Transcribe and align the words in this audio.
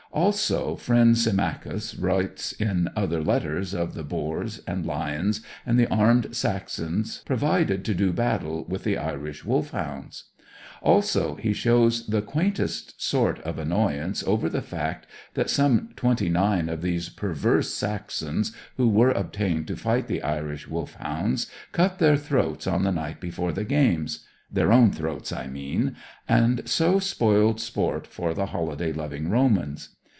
Also, 0.13 0.75
friend 0.75 1.17
Symmachus 1.17 1.95
writes 1.95 2.51
in 2.51 2.89
other 2.97 3.23
letters 3.23 3.73
of 3.73 3.93
the 3.93 4.03
boars, 4.03 4.61
and 4.67 4.85
lions, 4.85 5.39
and 5.65 5.79
the 5.79 5.87
armed 5.87 6.35
Saxons 6.35 7.19
provided 7.23 7.85
to 7.85 7.93
do 7.93 8.11
battle 8.11 8.65
with 8.67 8.83
the 8.83 8.97
Irish 8.97 9.45
Wolfhounds. 9.45 10.25
Also, 10.81 11.35
he 11.35 11.53
shows 11.53 12.07
the 12.07 12.21
quaintest 12.21 13.01
sort 13.01 13.39
of 13.43 13.57
annoyance 13.57 14.21
over 14.27 14.49
the 14.49 14.61
fact 14.61 15.07
that 15.35 15.49
some 15.49 15.91
twenty 15.95 16.27
nine 16.27 16.67
of 16.67 16.81
these 16.81 17.07
perverse 17.07 17.73
Saxons, 17.73 18.53
who 18.75 18.89
were 18.89 19.11
obtained 19.11 19.65
to 19.69 19.77
fight 19.77 20.07
the 20.07 20.21
Irish 20.23 20.67
Wolfhounds, 20.67 21.49
cut 21.71 21.99
their 21.99 22.17
throats 22.17 22.67
on 22.67 22.83
the 22.83 22.91
night 22.91 23.21
before 23.21 23.53
the 23.53 23.63
games 23.63 24.25
their 24.51 24.73
own 24.73 24.91
throats, 24.91 25.31
I 25.31 25.47
mean 25.47 25.95
and 26.27 26.67
so 26.67 26.99
spoiled 26.99 27.61
sport 27.61 28.05
for 28.05 28.33
the 28.33 28.47
holiday 28.47 28.91
loving 28.91 29.29
Romans. 29.29 29.95